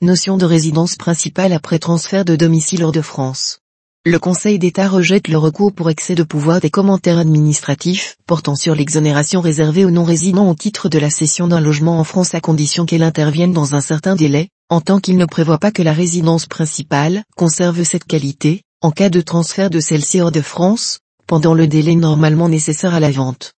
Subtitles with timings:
[0.00, 3.58] notion de résidence principale après transfert de domicile hors de France.
[4.06, 8.76] Le Conseil d'État rejette le recours pour excès de pouvoir des commentaires administratifs portant sur
[8.76, 12.86] l'exonération réservée aux non-résidents au titre de la cession d'un logement en France à condition
[12.86, 16.46] qu'elle intervienne dans un certain délai, en tant qu'il ne prévoit pas que la résidence
[16.46, 21.66] principale conserve cette qualité, en cas de transfert de celle-ci hors de France, pendant le
[21.66, 23.52] délai normalement nécessaire à la vente.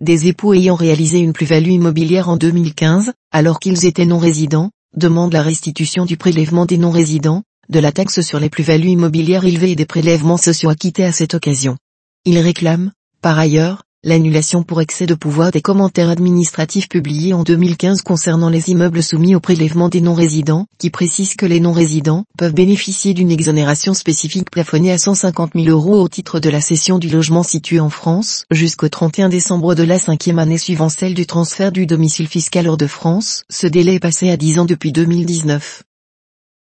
[0.00, 5.42] Des époux ayant réalisé une plus-value immobilière en 2015, alors qu'ils étaient non-résidents, demandent la
[5.42, 9.86] restitution du prélèvement des non-résidents, de la taxe sur les plus-values immobilières élevées et des
[9.86, 11.76] prélèvements sociaux acquittés à cette occasion.
[12.24, 18.02] Ils réclament, par ailleurs, l'annulation pour excès de pouvoir des commentaires administratifs publiés en 2015
[18.02, 23.14] concernant les immeubles soumis au prélèvement des non-résidents, qui précisent que les non-résidents peuvent bénéficier
[23.14, 27.42] d'une exonération spécifique plafonnée à 150 000 euros au titre de la cession du logement
[27.42, 31.86] situé en France, jusqu'au 31 décembre de la cinquième année suivant celle du transfert du
[31.86, 35.82] domicile fiscal hors de France, ce délai est passé à 10 ans depuis 2019.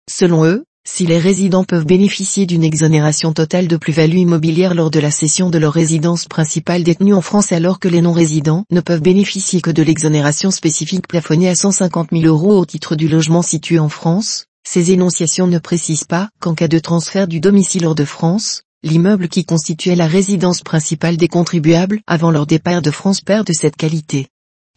[0.07, 4.99] Selon eux, si les résidents peuvent bénéficier d'une exonération totale de plus-value immobilière lors de
[4.99, 9.01] la cession de leur résidence principale détenue en France alors que les non-résidents ne peuvent
[9.01, 13.79] bénéficier que de l'exonération spécifique plafonnée à 150 000 euros au titre du logement situé
[13.79, 18.05] en France, ces énonciations ne précisent pas qu'en cas de transfert du domicile hors de
[18.05, 23.47] France, l'immeuble qui constituait la résidence principale des contribuables avant leur départ de France perd
[23.47, 24.27] de cette qualité.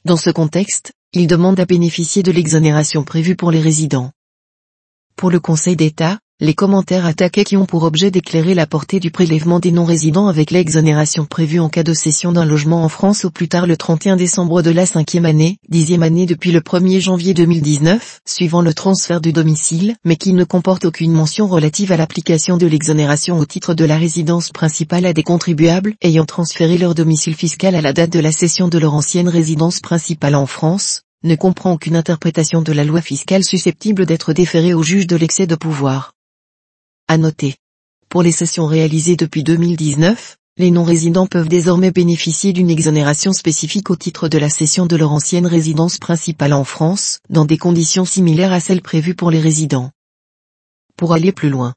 [0.05, 4.13] Dans ce contexte, ils demandent à bénéficier de l'exonération prévue pour les résidents.
[5.17, 9.11] Pour le Conseil d'État, les commentaires attaqués qui ont pour objet d'éclairer la portée du
[9.11, 13.31] prélèvement des non-résidents avec l'exonération prévue en cas de cession d'un logement en France au
[13.31, 17.33] plus tard le 31 décembre de la cinquième année, dixième année depuis le 1er janvier
[17.33, 22.59] 2019, suivant le transfert du domicile, mais qui ne comporte aucune mention relative à l'application
[22.59, 27.35] de l'exonération au titre de la résidence principale à des contribuables ayant transféré leur domicile
[27.35, 31.35] fiscal à la date de la cession de leur ancienne résidence principale en France, ne
[31.35, 35.55] comprend aucune interprétation de la loi fiscale susceptible d'être déférée au juge de l'excès de
[35.55, 36.15] pouvoir.
[37.09, 37.57] À noter.
[38.09, 43.97] Pour les sessions réalisées depuis 2019, les non-résidents peuvent désormais bénéficier d'une exonération spécifique au
[43.97, 48.53] titre de la cession de leur ancienne résidence principale en France, dans des conditions similaires
[48.53, 49.91] à celles prévues pour les résidents.
[50.97, 51.75] Pour aller plus loin,